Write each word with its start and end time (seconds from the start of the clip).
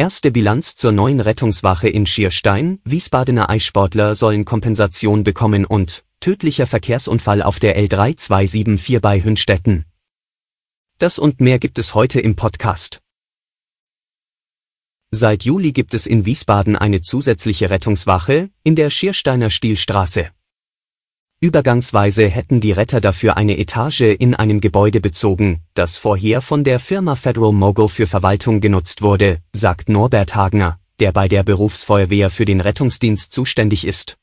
Erste 0.00 0.30
Bilanz 0.30 0.76
zur 0.76 0.92
neuen 0.92 1.18
Rettungswache 1.18 1.88
in 1.88 2.06
Schierstein. 2.06 2.78
Wiesbadener 2.84 3.50
Eissportler 3.50 4.14
sollen 4.14 4.44
Kompensation 4.44 5.24
bekommen 5.24 5.64
und 5.64 6.04
tödlicher 6.20 6.68
Verkehrsunfall 6.68 7.42
auf 7.42 7.58
der 7.58 7.76
L3274 7.76 9.00
bei 9.00 9.20
Hünstetten. 9.24 9.86
Das 10.98 11.18
und 11.18 11.40
mehr 11.40 11.58
gibt 11.58 11.80
es 11.80 11.96
heute 11.96 12.20
im 12.20 12.36
Podcast. 12.36 13.00
Seit 15.10 15.42
Juli 15.42 15.72
gibt 15.72 15.94
es 15.94 16.06
in 16.06 16.24
Wiesbaden 16.24 16.76
eine 16.76 17.00
zusätzliche 17.00 17.68
Rettungswache 17.68 18.50
in 18.62 18.76
der 18.76 18.90
Schiersteiner 18.90 19.50
Stielstraße. 19.50 20.30
Übergangsweise 21.40 22.26
hätten 22.26 22.60
die 22.60 22.72
Retter 22.72 23.00
dafür 23.00 23.36
eine 23.36 23.58
Etage 23.58 24.00
in 24.00 24.34
einem 24.34 24.60
Gebäude 24.60 25.00
bezogen, 25.00 25.60
das 25.74 25.96
vorher 25.96 26.42
von 26.42 26.64
der 26.64 26.80
Firma 26.80 27.14
Federal 27.14 27.52
Mogul 27.52 27.88
für 27.88 28.08
Verwaltung 28.08 28.60
genutzt 28.60 29.02
wurde, 29.02 29.38
sagt 29.52 29.88
Norbert 29.88 30.34
Hagner, 30.34 30.80
der 30.98 31.12
bei 31.12 31.28
der 31.28 31.44
Berufsfeuerwehr 31.44 32.30
für 32.30 32.44
den 32.44 32.60
Rettungsdienst 32.60 33.30
zuständig 33.30 33.86
ist. 33.86 34.16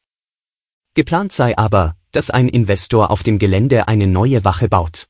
Geplant 0.93 1.31
sei 1.31 1.57
aber, 1.57 1.95
dass 2.11 2.31
ein 2.31 2.49
Investor 2.49 3.11
auf 3.11 3.23
dem 3.23 3.39
Gelände 3.39 3.87
eine 3.87 4.07
neue 4.07 4.43
Wache 4.43 4.67
baut. 4.67 5.07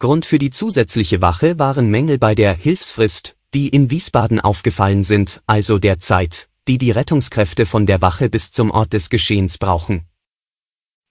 Grund 0.00 0.24
für 0.24 0.38
die 0.38 0.50
zusätzliche 0.50 1.20
Wache 1.20 1.56
waren 1.60 1.88
Mängel 1.88 2.18
bei 2.18 2.34
der 2.34 2.52
Hilfsfrist, 2.52 3.36
die 3.54 3.68
in 3.68 3.90
Wiesbaden 3.92 4.40
aufgefallen 4.40 5.04
sind, 5.04 5.40
also 5.46 5.78
der 5.78 6.00
Zeit, 6.00 6.48
die 6.66 6.78
die 6.78 6.90
Rettungskräfte 6.90 7.64
von 7.64 7.86
der 7.86 8.00
Wache 8.00 8.28
bis 8.28 8.50
zum 8.50 8.72
Ort 8.72 8.92
des 8.92 9.08
Geschehens 9.08 9.56
brauchen. 9.56 10.04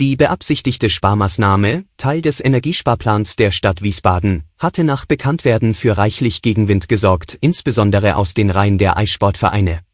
Die 0.00 0.16
beabsichtigte 0.16 0.88
Sparmaßnahme, 0.88 1.84
Teil 1.98 2.22
des 2.22 2.42
Energiesparplans 2.42 3.36
der 3.36 3.50
Stadt 3.50 3.82
Wiesbaden, 3.82 4.44
hatte 4.56 4.84
nach 4.84 5.04
Bekanntwerden 5.04 5.74
für 5.74 5.98
reichlich 5.98 6.40
Gegenwind 6.40 6.88
gesorgt, 6.88 7.36
insbesondere 7.42 8.16
aus 8.16 8.32
den 8.32 8.48
Reihen 8.48 8.78
der 8.78 8.96
Eissportvereine. 8.96 9.85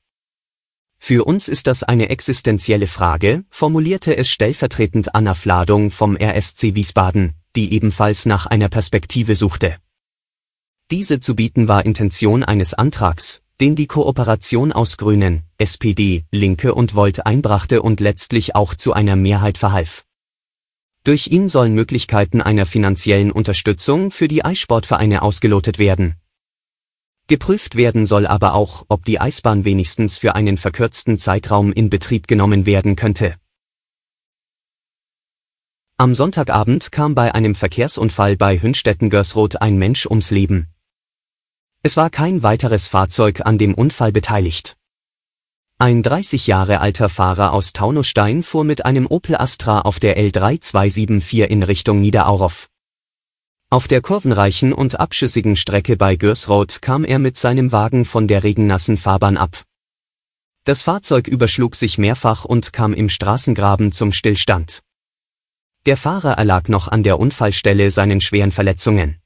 Für 1.04 1.24
uns 1.24 1.48
ist 1.48 1.66
das 1.66 1.82
eine 1.82 2.10
existenzielle 2.10 2.86
Frage, 2.86 3.44
formulierte 3.50 4.16
es 4.16 4.30
stellvertretend 4.30 5.16
Anna 5.16 5.34
Fladung 5.34 5.90
vom 5.90 6.16
RSC 6.16 6.76
Wiesbaden, 6.76 7.32
die 7.56 7.72
ebenfalls 7.72 8.24
nach 8.24 8.46
einer 8.46 8.68
Perspektive 8.68 9.34
suchte. 9.34 9.78
Diese 10.92 11.18
zu 11.18 11.34
bieten 11.34 11.66
war 11.66 11.84
Intention 11.84 12.44
eines 12.44 12.72
Antrags, 12.72 13.42
den 13.60 13.74
die 13.74 13.88
Kooperation 13.88 14.70
aus 14.70 14.96
Grünen, 14.96 15.42
SPD, 15.58 16.24
Linke 16.30 16.72
und 16.72 16.94
Volt 16.94 17.26
einbrachte 17.26 17.82
und 17.82 17.98
letztlich 17.98 18.54
auch 18.54 18.76
zu 18.76 18.92
einer 18.92 19.16
Mehrheit 19.16 19.58
verhalf. 19.58 20.04
Durch 21.02 21.26
ihn 21.26 21.48
sollen 21.48 21.74
Möglichkeiten 21.74 22.40
einer 22.40 22.64
finanziellen 22.64 23.32
Unterstützung 23.32 24.12
für 24.12 24.28
die 24.28 24.44
Eissportvereine 24.44 25.22
ausgelotet 25.22 25.80
werden. 25.80 26.14
Geprüft 27.28 27.76
werden 27.76 28.04
soll 28.04 28.26
aber 28.26 28.54
auch, 28.54 28.84
ob 28.88 29.04
die 29.04 29.20
Eisbahn 29.20 29.64
wenigstens 29.64 30.18
für 30.18 30.34
einen 30.34 30.56
verkürzten 30.56 31.18
Zeitraum 31.18 31.72
in 31.72 31.88
Betrieb 31.88 32.26
genommen 32.26 32.66
werden 32.66 32.96
könnte. 32.96 33.36
Am 35.96 36.14
Sonntagabend 36.14 36.90
kam 36.90 37.14
bei 37.14 37.34
einem 37.34 37.54
Verkehrsunfall 37.54 38.36
bei 38.36 38.58
Hünstetten-Görsroth 38.58 39.62
ein 39.62 39.78
Mensch 39.78 40.06
ums 40.06 40.32
Leben. 40.32 40.68
Es 41.84 41.96
war 41.96 42.10
kein 42.10 42.42
weiteres 42.42 42.88
Fahrzeug 42.88 43.46
an 43.46 43.56
dem 43.56 43.74
Unfall 43.74 44.10
beteiligt. 44.10 44.76
Ein 45.78 46.02
30 46.02 46.46
Jahre 46.46 46.80
alter 46.80 47.08
Fahrer 47.08 47.52
aus 47.52 47.72
Taunusstein 47.72 48.42
fuhr 48.42 48.64
mit 48.64 48.84
einem 48.84 49.06
Opel 49.06 49.36
Astra 49.36 49.80
auf 49.80 50.00
der 50.00 50.16
L3274 50.16 51.44
in 51.44 51.62
Richtung 51.62 52.00
Niederauroff. 52.00 52.71
Auf 53.72 53.88
der 53.88 54.02
kurvenreichen 54.02 54.74
und 54.74 55.00
abschüssigen 55.00 55.56
Strecke 55.56 55.96
bei 55.96 56.16
Gürsroth 56.16 56.82
kam 56.82 57.04
er 57.04 57.18
mit 57.18 57.38
seinem 57.38 57.72
Wagen 57.72 58.04
von 58.04 58.28
der 58.28 58.42
regennassen 58.42 58.98
Fahrbahn 58.98 59.38
ab. 59.38 59.62
Das 60.64 60.82
Fahrzeug 60.82 61.26
überschlug 61.26 61.74
sich 61.74 61.96
mehrfach 61.96 62.44
und 62.44 62.74
kam 62.74 62.92
im 62.92 63.08
Straßengraben 63.08 63.90
zum 63.90 64.12
Stillstand. 64.12 64.82
Der 65.86 65.96
Fahrer 65.96 66.32
erlag 66.32 66.68
noch 66.68 66.88
an 66.88 67.02
der 67.02 67.18
Unfallstelle 67.18 67.90
seinen 67.90 68.20
schweren 68.20 68.52
Verletzungen. 68.52 69.22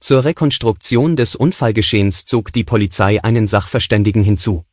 Zur 0.00 0.24
Rekonstruktion 0.24 1.14
des 1.14 1.36
Unfallgeschehens 1.36 2.24
zog 2.24 2.50
die 2.50 2.64
Polizei 2.64 3.22
einen 3.22 3.46
Sachverständigen 3.46 4.22
hinzu. 4.24 4.64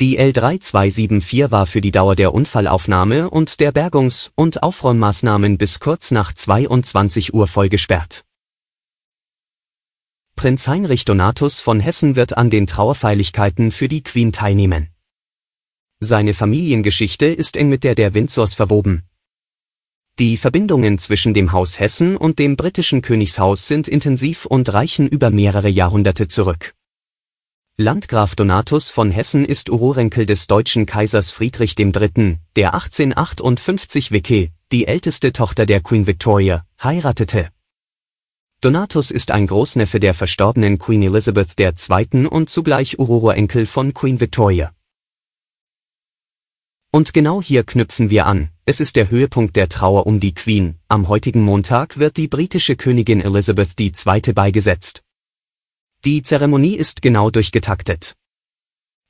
Die 0.00 0.18
L3274 0.18 1.50
war 1.50 1.66
für 1.66 1.82
die 1.82 1.90
Dauer 1.90 2.16
der 2.16 2.32
Unfallaufnahme 2.32 3.28
und 3.28 3.60
der 3.60 3.70
Bergungs- 3.70 4.30
und 4.34 4.62
Aufräummaßnahmen 4.62 5.58
bis 5.58 5.78
kurz 5.78 6.10
nach 6.10 6.32
22 6.32 7.34
Uhr 7.34 7.46
voll 7.46 7.68
gesperrt. 7.68 8.24
Prinz 10.36 10.66
Heinrich 10.66 11.04
Donatus 11.04 11.60
von 11.60 11.80
Hessen 11.80 12.16
wird 12.16 12.38
an 12.38 12.48
den 12.48 12.66
Trauerfeierlichkeiten 12.66 13.72
für 13.72 13.88
die 13.88 14.02
Queen 14.02 14.32
teilnehmen. 14.32 14.88
Seine 15.98 16.32
Familiengeschichte 16.32 17.26
ist 17.26 17.58
eng 17.58 17.68
mit 17.68 17.84
der 17.84 17.94
der 17.94 18.14
Windsors 18.14 18.54
verwoben. 18.54 19.02
Die 20.18 20.38
Verbindungen 20.38 20.96
zwischen 20.98 21.34
dem 21.34 21.52
Haus 21.52 21.78
Hessen 21.78 22.16
und 22.16 22.38
dem 22.38 22.56
britischen 22.56 23.02
Königshaus 23.02 23.68
sind 23.68 23.86
intensiv 23.86 24.46
und 24.46 24.72
reichen 24.72 25.06
über 25.06 25.28
mehrere 25.28 25.68
Jahrhunderte 25.68 26.26
zurück. 26.26 26.74
Landgraf 27.82 28.36
Donatus 28.36 28.90
von 28.90 29.10
Hessen 29.10 29.46
ist 29.46 29.70
Ururenkel 29.70 30.26
des 30.26 30.46
deutschen 30.46 30.84
Kaisers 30.84 31.32
Friedrich 31.32 31.78
III., 31.78 32.36
der 32.54 32.74
1858 32.74 34.10
Vicky, 34.10 34.50
die 34.70 34.86
älteste 34.86 35.32
Tochter 35.32 35.64
der 35.64 35.80
Queen 35.80 36.06
Victoria, 36.06 36.66
heiratete. 36.82 37.48
Donatus 38.60 39.10
ist 39.10 39.30
ein 39.30 39.46
Großneffe 39.46 39.98
der 39.98 40.12
verstorbenen 40.12 40.78
Queen 40.78 41.02
Elizabeth 41.02 41.58
II. 41.58 42.26
und 42.26 42.50
zugleich 42.50 42.98
Ururenkel 42.98 43.64
von 43.64 43.94
Queen 43.94 44.20
Victoria. 44.20 44.74
Und 46.92 47.14
genau 47.14 47.40
hier 47.40 47.64
knüpfen 47.64 48.10
wir 48.10 48.26
an, 48.26 48.50
es 48.66 48.80
ist 48.80 48.96
der 48.96 49.10
Höhepunkt 49.10 49.56
der 49.56 49.70
Trauer 49.70 50.06
um 50.06 50.20
die 50.20 50.34
Queen. 50.34 50.78
Am 50.88 51.08
heutigen 51.08 51.42
Montag 51.42 51.98
wird 51.98 52.18
die 52.18 52.28
britische 52.28 52.76
Königin 52.76 53.22
Elizabeth 53.22 53.80
II. 53.80 54.32
beigesetzt. 54.34 55.02
Die 56.06 56.22
Zeremonie 56.22 56.76
ist 56.76 57.02
genau 57.02 57.28
durchgetaktet. 57.28 58.16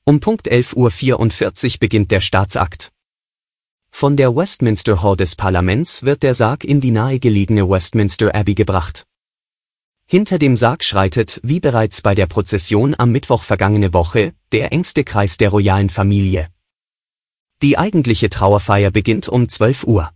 Um 0.05 0.19
Punkt 0.19 0.51
11.44 0.51 0.75
Uhr 1.75 1.79
beginnt 1.79 2.11
der 2.11 2.21
Staatsakt. 2.21 2.91
Von 3.93 4.17
der 4.17 4.35
Westminster 4.35 5.01
Hall 5.01 5.17
des 5.17 5.37
Parlaments 5.37 6.03
wird 6.03 6.25
der 6.25 6.35
Sarg 6.35 6.65
in 6.65 6.81
die 6.81 6.91
nahegelegene 6.91 7.71
Westminster 7.71 8.35
Abbey 8.35 8.57
gebracht. 8.57 9.07
Hinter 10.05 10.41
dem 10.41 10.57
Sarg 10.57 10.83
schreitet, 10.83 11.39
wie 11.45 11.61
bereits 11.61 12.03
bei 12.03 12.17
der 12.17 12.27
Prozession 12.27 12.97
am 12.99 13.13
Mittwoch 13.13 13.45
vergangene 13.45 13.93
Woche, 13.93 14.35
der 14.51 14.73
engste 14.73 15.05
Kreis 15.05 15.37
der 15.37 15.51
royalen 15.51 15.91
Familie. 15.91 16.49
Die 17.63 17.79
eigentliche 17.79 18.31
Trauerfeier 18.31 18.91
beginnt 18.91 19.29
um 19.29 19.49
12 19.49 19.85
Uhr. 19.85 20.11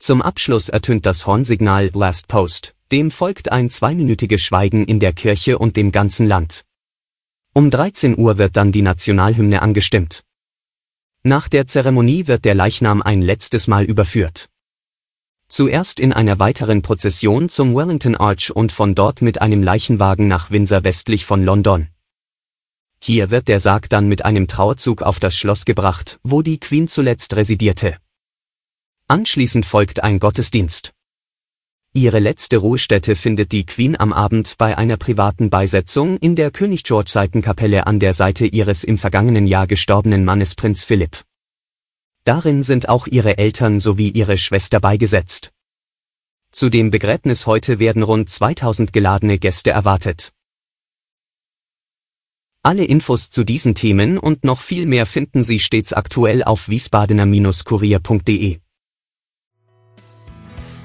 Zum 0.00 0.22
Abschluss 0.22 0.70
ertönt 0.70 1.06
das 1.06 1.24
Hornsignal 1.24 1.92
Last 1.94 2.26
Post, 2.26 2.74
Dem 2.90 3.10
folgt 3.10 3.52
ein 3.52 3.68
zweiminütiges 3.68 4.42
Schweigen 4.42 4.86
in 4.86 4.98
der 4.98 5.12
Kirche 5.12 5.58
und 5.58 5.76
dem 5.76 5.92
ganzen 5.92 6.26
Land. 6.26 6.64
Um 7.52 7.70
13 7.70 8.16
Uhr 8.16 8.38
wird 8.38 8.56
dann 8.56 8.72
die 8.72 8.80
Nationalhymne 8.80 9.60
angestimmt. 9.60 10.24
Nach 11.22 11.48
der 11.48 11.66
Zeremonie 11.66 12.26
wird 12.28 12.46
der 12.46 12.54
Leichnam 12.54 13.02
ein 13.02 13.20
letztes 13.20 13.66
Mal 13.66 13.84
überführt. 13.84 14.48
Zuerst 15.48 16.00
in 16.00 16.14
einer 16.14 16.38
weiteren 16.38 16.80
Prozession 16.80 17.50
zum 17.50 17.74
Wellington 17.74 18.16
Arch 18.16 18.50
und 18.54 18.72
von 18.72 18.94
dort 18.94 19.20
mit 19.20 19.42
einem 19.42 19.62
Leichenwagen 19.62 20.26
nach 20.26 20.50
Windsor 20.50 20.84
westlich 20.84 21.26
von 21.26 21.44
London. 21.44 21.88
Hier 23.00 23.30
wird 23.30 23.48
der 23.48 23.60
Sarg 23.60 23.90
dann 23.90 24.08
mit 24.08 24.24
einem 24.24 24.48
Trauerzug 24.48 25.02
auf 25.02 25.20
das 25.20 25.36
Schloss 25.36 25.66
gebracht, 25.66 26.20
wo 26.22 26.40
die 26.40 26.58
Queen 26.58 26.88
zuletzt 26.88 27.36
residierte. 27.36 27.98
Anschließend 29.08 29.66
folgt 29.66 30.02
ein 30.02 30.20
Gottesdienst. 30.20 30.94
Ihre 31.98 32.20
letzte 32.20 32.58
Ruhestätte 32.58 33.16
findet 33.16 33.50
die 33.50 33.66
Queen 33.66 33.98
am 33.98 34.12
Abend 34.12 34.54
bei 34.56 34.78
einer 34.78 34.96
privaten 34.96 35.50
Beisetzung 35.50 36.16
in 36.18 36.36
der 36.36 36.52
König 36.52 36.84
George 36.84 37.10
Seitenkapelle 37.10 37.88
an 37.88 37.98
der 37.98 38.14
Seite 38.14 38.46
ihres 38.46 38.84
im 38.84 38.98
vergangenen 38.98 39.48
Jahr 39.48 39.66
gestorbenen 39.66 40.24
Mannes 40.24 40.54
Prinz 40.54 40.84
Philipp. 40.84 41.24
Darin 42.22 42.62
sind 42.62 42.88
auch 42.88 43.08
ihre 43.08 43.36
Eltern 43.36 43.80
sowie 43.80 44.10
ihre 44.10 44.38
Schwester 44.38 44.78
beigesetzt. 44.78 45.50
Zu 46.52 46.68
dem 46.68 46.92
Begräbnis 46.92 47.48
heute 47.48 47.80
werden 47.80 48.04
rund 48.04 48.30
2000 48.30 48.92
geladene 48.92 49.40
Gäste 49.40 49.72
erwartet. 49.72 50.30
Alle 52.62 52.84
Infos 52.84 53.28
zu 53.28 53.42
diesen 53.42 53.74
Themen 53.74 54.18
und 54.18 54.44
noch 54.44 54.60
viel 54.60 54.86
mehr 54.86 55.04
finden 55.04 55.42
Sie 55.42 55.58
stets 55.58 55.92
aktuell 55.92 56.44
auf 56.44 56.68
wiesbadener-kurier.de. 56.68 58.60